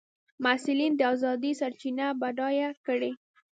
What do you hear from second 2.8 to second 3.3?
کړي.